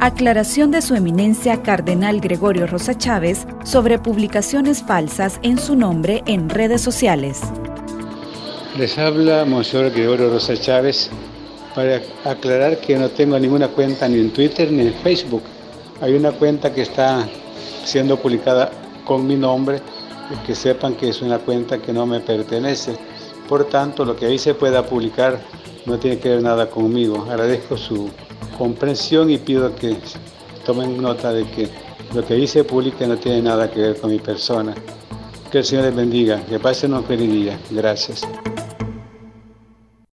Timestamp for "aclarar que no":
12.24-13.08